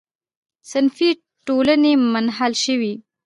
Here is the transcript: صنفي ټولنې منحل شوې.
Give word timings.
صنفي 0.71 1.09
ټولنې 1.47 1.93
منحل 2.13 2.53
شوې. 2.63 2.93